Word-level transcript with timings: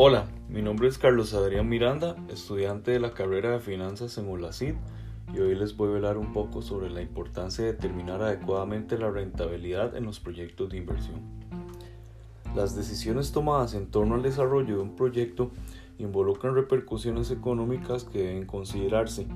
Hola, 0.00 0.28
mi 0.48 0.62
nombre 0.62 0.86
es 0.86 0.96
Carlos 0.96 1.34
Adrián 1.34 1.68
Miranda, 1.68 2.14
estudiante 2.28 2.92
de 2.92 3.00
la 3.00 3.14
carrera 3.14 3.50
de 3.50 3.58
finanzas 3.58 4.16
en 4.16 4.28
ULACID 4.28 4.74
y 5.34 5.40
hoy 5.40 5.56
les 5.56 5.76
voy 5.76 5.90
a 5.90 5.96
hablar 5.96 6.18
un 6.18 6.32
poco 6.32 6.62
sobre 6.62 6.88
la 6.88 7.02
importancia 7.02 7.64
de 7.64 7.72
determinar 7.72 8.22
adecuadamente 8.22 8.96
la 8.96 9.10
rentabilidad 9.10 9.96
en 9.96 10.04
los 10.04 10.20
proyectos 10.20 10.68
de 10.68 10.76
inversión. 10.76 11.20
Las 12.54 12.76
decisiones 12.76 13.32
tomadas 13.32 13.74
en 13.74 13.90
torno 13.90 14.14
al 14.14 14.22
desarrollo 14.22 14.76
de 14.76 14.82
un 14.82 14.94
proyecto 14.94 15.50
involucran 15.98 16.54
repercusiones 16.54 17.32
económicas 17.32 18.04
que 18.04 18.22
deben 18.22 18.46
considerarse 18.46 19.26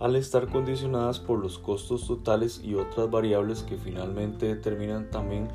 al 0.00 0.16
estar 0.16 0.48
condicionadas 0.48 1.20
por 1.20 1.38
los 1.38 1.60
costos 1.60 2.08
totales 2.08 2.60
y 2.64 2.74
otras 2.74 3.08
variables 3.08 3.62
que 3.62 3.76
finalmente 3.76 4.46
determinan 4.46 5.10
también 5.12 5.46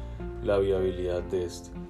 la 0.42 0.58
viabilidad 0.58 1.22
de 1.24 1.48
este. 1.48 1.83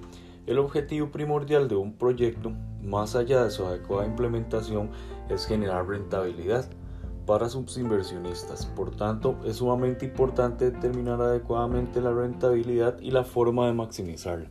El 0.46 0.58
objetivo 0.58 1.10
primordial 1.10 1.68
de 1.68 1.76
un 1.76 1.94
proyecto, 1.94 2.52
más 2.82 3.16
allá 3.16 3.44
de 3.44 3.50
su 3.50 3.64
adecuada 3.64 4.06
implementación, 4.06 4.90
es 5.30 5.46
generar 5.46 5.88
rentabilidad 5.88 6.66
para 7.24 7.48
sus 7.48 7.78
inversionistas. 7.78 8.66
Por 8.66 8.94
tanto, 8.94 9.36
es 9.46 9.56
sumamente 9.56 10.04
importante 10.04 10.70
determinar 10.70 11.20
adecuadamente 11.22 12.02
la 12.02 12.12
rentabilidad 12.12 13.00
y 13.00 13.10
la 13.10 13.24
forma 13.24 13.66
de 13.66 13.72
maximizarla, 13.72 14.50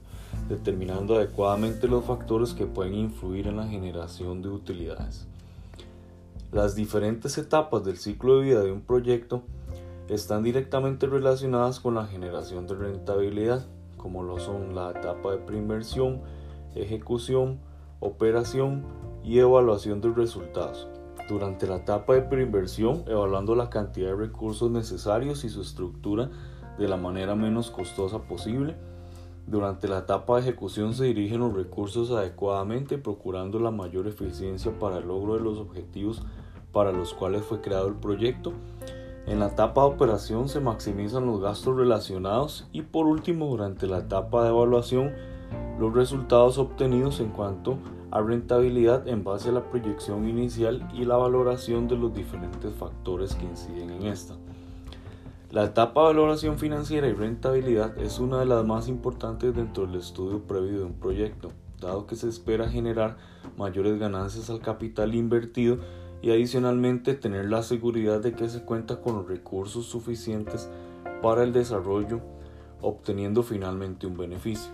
determinando 0.50 1.16
adecuadamente 1.16 1.88
los 1.88 2.06
factores 2.06 2.54
que 2.54 2.66
pueden 2.66 2.96
influir 2.96 3.48
en 3.48 3.58
la 3.58 3.68
generación 3.68 4.42
de 4.42 4.50
utilidades. 4.50 5.28
Las 6.52 6.74
diferentes 6.74 7.38
etapas 7.38 7.84
del 7.84 7.98
ciclo 7.98 8.38
de 8.38 8.46
vida 8.46 8.64
de 8.64 8.72
un 8.72 8.82
proyecto 8.82 9.44
están 10.10 10.42
directamente 10.42 11.06
relacionadas 11.06 11.80
con 11.80 11.96
la 11.96 12.08
generación 12.08 12.66
de 12.66 12.76
rentabilidad 12.76 13.66
como 14.04 14.22
lo 14.22 14.38
son 14.38 14.76
la 14.76 14.92
etapa 14.92 15.32
de 15.32 15.38
preinversión, 15.38 16.20
ejecución, 16.76 17.62
operación 18.02 18.84
y 19.24 19.40
evaluación 19.40 20.02
de 20.02 20.10
resultados. 20.10 20.90
Durante 21.30 21.68
la 21.68 21.78
etapa 21.78 22.14
de 22.14 22.24
preinversión, 22.24 23.06
evaluando 23.08 23.56
la 23.56 23.70
cantidad 23.70 24.10
de 24.10 24.18
recursos 24.18 24.70
necesarios 24.70 25.46
y 25.46 25.50
su 25.50 25.62
estructura 25.62 26.30
de 26.78 26.90
la 26.90 26.98
manera 26.98 27.34
menos 27.34 27.72
costosa 27.72 28.20
posible. 28.24 28.76
Durante 29.48 29.88
la 29.88 30.00
etapa 30.00 30.36
de 30.36 30.42
ejecución 30.42 30.94
se 30.94 31.06
dirigen 31.06 31.40
los 31.40 31.54
recursos 31.54 32.12
adecuadamente, 32.12 32.98
procurando 32.98 33.58
la 33.58 33.72
mayor 33.72 34.08
eficiencia 34.08 34.78
para 34.80 34.98
el 34.98 35.08
logro 35.08 35.36
de 35.36 35.40
los 35.40 35.60
objetivos 35.60 36.22
para 36.74 36.92
los 36.92 37.14
cuales 37.14 37.44
fue 37.44 37.62
creado 37.62 37.88
el 37.88 37.96
proyecto 37.96 38.52
en 39.26 39.40
la 39.40 39.48
etapa 39.48 39.82
de 39.82 39.88
operación 39.88 40.50
se 40.50 40.60
maximizan 40.60 41.26
los 41.26 41.40
gastos 41.40 41.78
relacionados 41.78 42.68
y 42.74 42.82
por 42.82 43.06
último 43.06 43.48
durante 43.48 43.88
la 43.88 44.00
etapa 44.00 44.44
de 44.44 44.50
evaluación 44.50 45.14
los 45.80 45.94
resultados 45.94 46.58
obtenidos 46.58 47.20
en 47.20 47.30
cuanto 47.30 47.78
a 48.12 48.22
rentabilidad 48.22 49.08
en 49.08 49.24
base 49.24 49.50
a 49.50 49.54
la 49.54 49.70
proyección 49.70 50.28
inicial 50.28 50.88
y 50.94 51.06
la 51.06 51.16
valoración 51.16 51.88
de 51.88 51.98
los 51.98 52.14
diferentes 52.14 52.74
factores 52.76 53.34
que 53.36 53.46
inciden 53.46 53.90
en 53.90 54.04
esta. 54.04 54.36
La 55.52 55.66
etapa 55.66 56.02
de 56.02 56.08
valoración 56.08 56.58
financiera 56.58 57.08
y 57.08 57.14
rentabilidad 57.14 57.98
es 57.98 58.20
una 58.20 58.40
de 58.40 58.46
las 58.46 58.66
más 58.66 58.88
importantes 58.88 59.56
dentro 59.56 59.86
del 59.86 60.00
estudio 60.00 60.42
previo 60.42 60.80
de 60.80 60.86
un 60.86 60.94
proyecto, 60.94 61.50
dado 61.80 62.08
que 62.08 62.16
se 62.16 62.28
espera 62.28 62.70
generar 62.70 63.18
mayores 63.58 64.00
ganancias 64.00 64.50
al 64.50 64.60
capital 64.60 65.16
invertido 65.16 65.78
y 66.24 66.32
adicionalmente 66.32 67.16
tener 67.16 67.50
la 67.50 67.64
seguridad 67.64 68.22
de 68.22 68.34
que 68.34 68.48
se 68.48 68.64
cuenta 68.64 69.02
con 69.02 69.18
los 69.18 69.28
recursos 69.28 69.86
suficientes 69.86 70.70
para 71.22 71.44
el 71.44 71.52
desarrollo, 71.52 72.22
obteniendo 72.82 73.44
finalmente 73.44 74.08
un 74.08 74.16
beneficio. 74.16 74.72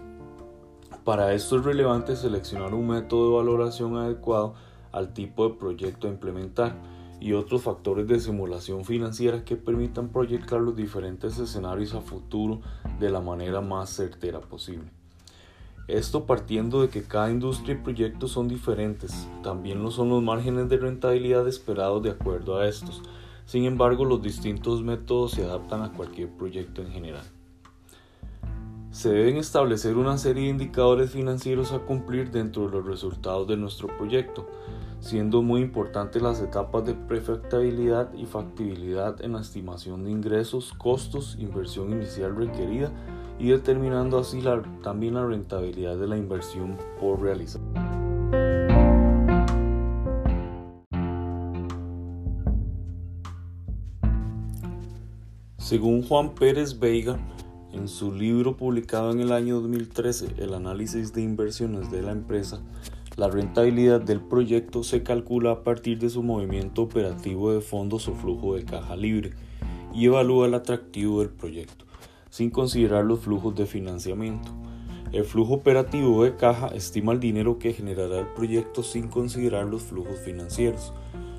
Para 1.04 1.34
esto 1.34 1.58
es 1.58 1.66
relevante 1.66 2.16
seleccionar 2.16 2.76
un 2.76 2.88
método 2.88 3.30
de 3.30 3.38
valoración 3.38 3.98
adecuado 3.98 4.54
al 4.92 5.12
tipo 5.14 5.50
de 5.50 5.56
proyecto 5.56 6.08
a 6.08 6.12
implementar 6.12 6.76
y 7.20 7.34
otros 7.34 7.64
factores 7.64 8.08
de 8.08 8.20
simulación 8.20 8.86
financiera 8.86 9.44
que 9.44 9.56
permitan 9.56 10.10
proyectar 10.10 10.62
los 10.62 10.76
diferentes 10.76 11.40
escenarios 11.40 11.96
a 11.96 12.02
futuro 12.02 12.62
de 13.00 13.10
la 13.10 13.22
manera 13.22 13.60
más 13.60 13.90
certera 13.90 14.40
posible. 14.40 14.99
Esto 15.90 16.28
partiendo 16.28 16.84
de 16.84 16.90
que 16.90 17.02
cada 17.02 17.32
industria 17.32 17.74
y 17.74 17.80
proyecto 17.80 18.28
son 18.28 18.48
diferentes, 18.48 19.28
también 19.42 19.82
lo 19.82 19.90
son 19.90 20.10
los 20.10 20.22
márgenes 20.22 20.70
de 20.70 20.78
rentabilidad 20.78 21.48
esperados 21.48 22.04
de 22.04 22.12
acuerdo 22.12 22.60
a 22.60 22.68
estos. 22.68 23.02
Sin 23.48 23.66
embargo, 23.66 24.06
los 24.06 24.22
distintos 24.22 24.84
métodos 24.84 25.32
se 25.32 25.44
adaptan 25.44 25.82
a 25.82 25.92
cualquier 25.92 26.30
proyecto 26.30 26.84
en 26.84 26.92
general. 26.92 27.24
Se 28.92 29.10
deben 29.10 29.38
establecer 29.38 29.98
una 29.98 30.20
serie 30.20 30.44
de 30.44 30.50
indicadores 30.50 31.10
financieros 31.10 31.72
a 31.72 31.80
cumplir 31.80 32.30
dentro 32.30 32.68
de 32.68 32.78
los 32.78 32.86
resultados 32.86 33.48
de 33.48 33.58
nuestro 33.58 33.88
proyecto, 33.98 34.48
siendo 35.00 35.42
muy 35.42 35.62
importantes 35.62 36.22
las 36.22 36.40
etapas 36.40 36.86
de 36.86 36.94
prefactabilidad 36.94 38.14
y 38.14 38.28
factibilidad 38.28 39.20
en 39.24 39.34
la 39.34 39.42
estimación 39.42 40.04
de 40.04 40.12
ingresos, 40.12 40.72
costos, 40.78 41.36
inversión 41.40 41.92
inicial 41.92 42.36
requerida, 42.36 42.92
y 43.40 43.50
determinando 43.50 44.20
así 44.20 44.44
también 44.84 45.14
la 45.14 45.26
rentabilidad 45.26 45.98
de 45.98 46.08
la 46.08 46.18
inversión 46.18 46.78
por 47.00 47.22
realizar. 47.22 47.62
Según 55.58 56.04
Juan 56.04 56.34
Pérez 56.36 56.80
Veiga, 56.80 57.18
en 57.72 57.88
su 57.88 58.12
libro 58.12 58.58
publicado 58.58 59.12
en 59.12 59.20
el 59.20 59.32
año 59.32 59.62
2013, 59.62 60.34
El 60.38 60.56
análisis 60.56 61.14
de 61.14 61.22
inversiones 61.22 61.92
de 61.92 62.02
la 62.02 62.12
empresa, 62.12 62.60
la 63.16 63.28
rentabilidad 63.28 64.02
del 64.02 64.20
proyecto 64.20 64.84
se 64.84 65.04
calcula 65.04 65.52
a 65.52 65.64
partir 65.64 66.00
de 66.00 66.10
su 66.10 66.24
movimiento 66.24 66.82
operativo 66.82 67.54
de 67.54 67.62
fondos 67.62 68.08
o 68.08 68.16
flujo 68.16 68.56
de 68.56 68.66
caja 68.66 68.96
libre 68.96 69.32
y 69.94 70.06
evalúa 70.06 70.48
el 70.48 70.56
atractivo 70.56 71.20
del 71.20 71.30
proyecto 71.30 71.89
sin 72.30 72.50
considerar 72.50 73.06
los 73.06 73.20
flujos 73.20 73.56
de 73.56 73.66
financiamiento. 73.66 74.52
El 75.12 75.24
flujo 75.24 75.56
operativo 75.56 76.24
de 76.24 76.36
caja 76.36 76.68
estima 76.68 77.14
el 77.14 77.20
dinero 77.20 77.58
que 77.58 77.74
generará 77.74 78.20
el 78.20 78.28
proyecto 78.28 78.84
sin 78.84 79.08
considerar 79.08 79.66
los 79.66 79.82
flujos 79.82 80.20
financieros. 80.20 80.94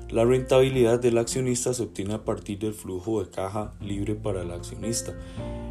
La 0.09 0.25
rentabilidad 0.25 0.99
del 0.99 1.17
accionista 1.17 1.73
se 1.73 1.83
obtiene 1.83 2.15
a 2.15 2.25
partir 2.25 2.59
del 2.59 2.73
flujo 2.73 3.23
de 3.23 3.29
caja 3.29 3.71
libre 3.79 4.13
para 4.13 4.41
el 4.41 4.51
accionista 4.51 5.13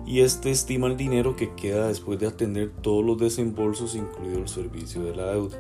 y 0.06 0.20
este 0.20 0.50
estima 0.50 0.86
el 0.86 0.96
dinero 0.96 1.36
que 1.36 1.54
queda 1.54 1.88
después 1.88 2.18
de 2.18 2.26
atender 2.26 2.70
todos 2.80 3.04
los 3.04 3.18
desembolsos 3.18 3.94
incluido 3.94 4.38
el 4.38 4.48
servicio 4.48 5.02
de 5.02 5.14
la 5.14 5.26
deuda. 5.26 5.58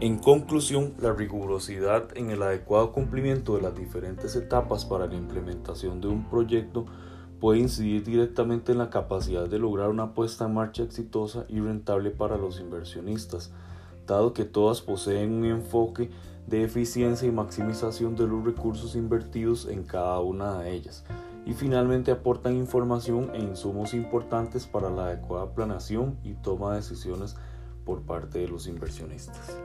En 0.00 0.16
conclusión, 0.16 0.94
la 0.98 1.12
rigurosidad 1.12 2.16
en 2.16 2.30
el 2.30 2.42
adecuado 2.42 2.92
cumplimiento 2.92 3.56
de 3.56 3.62
las 3.62 3.76
diferentes 3.76 4.34
etapas 4.34 4.86
para 4.86 5.06
la 5.06 5.14
implementación 5.14 6.00
de 6.00 6.08
un 6.08 6.30
proyecto 6.30 6.86
puede 7.40 7.58
incidir 7.58 8.04
directamente 8.04 8.72
en 8.72 8.78
la 8.78 8.90
capacidad 8.90 9.48
de 9.48 9.58
lograr 9.58 9.88
una 9.88 10.12
puesta 10.12 10.44
en 10.44 10.54
marcha 10.54 10.82
exitosa 10.82 11.46
y 11.48 11.60
rentable 11.60 12.10
para 12.10 12.36
los 12.36 12.60
inversionistas, 12.60 13.50
dado 14.06 14.34
que 14.34 14.44
todas 14.44 14.82
poseen 14.82 15.32
un 15.32 15.46
enfoque 15.46 16.10
de 16.46 16.64
eficiencia 16.64 17.26
y 17.26 17.32
maximización 17.32 18.14
de 18.14 18.26
los 18.26 18.44
recursos 18.44 18.94
invertidos 18.94 19.66
en 19.66 19.84
cada 19.84 20.20
una 20.20 20.58
de 20.58 20.72
ellas, 20.72 21.04
y 21.46 21.54
finalmente 21.54 22.10
aportan 22.10 22.56
información 22.56 23.30
e 23.34 23.38
insumos 23.38 23.94
importantes 23.94 24.66
para 24.66 24.90
la 24.90 25.06
adecuada 25.06 25.54
planeación 25.54 26.18
y 26.22 26.34
toma 26.34 26.72
de 26.72 26.76
decisiones 26.76 27.36
por 27.84 28.02
parte 28.02 28.40
de 28.40 28.48
los 28.48 28.66
inversionistas. 28.66 29.56